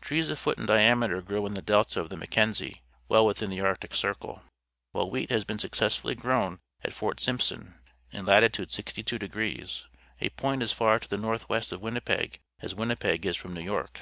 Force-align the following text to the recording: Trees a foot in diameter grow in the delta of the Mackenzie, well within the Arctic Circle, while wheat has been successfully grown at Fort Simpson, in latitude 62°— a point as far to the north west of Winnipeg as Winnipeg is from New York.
Trees 0.00 0.30
a 0.30 0.36
foot 0.36 0.58
in 0.58 0.64
diameter 0.64 1.20
grow 1.20 1.44
in 1.44 1.52
the 1.52 1.60
delta 1.60 2.00
of 2.00 2.08
the 2.08 2.16
Mackenzie, 2.16 2.80
well 3.10 3.26
within 3.26 3.50
the 3.50 3.60
Arctic 3.60 3.94
Circle, 3.94 4.42
while 4.92 5.10
wheat 5.10 5.28
has 5.28 5.44
been 5.44 5.58
successfully 5.58 6.14
grown 6.14 6.60
at 6.82 6.94
Fort 6.94 7.20
Simpson, 7.20 7.74
in 8.10 8.24
latitude 8.24 8.70
62°— 8.70 9.84
a 10.22 10.30
point 10.30 10.62
as 10.62 10.72
far 10.72 10.98
to 10.98 11.06
the 11.10 11.18
north 11.18 11.46
west 11.50 11.72
of 11.72 11.82
Winnipeg 11.82 12.40
as 12.60 12.74
Winnipeg 12.74 13.26
is 13.26 13.36
from 13.36 13.52
New 13.52 13.60
York. 13.60 14.00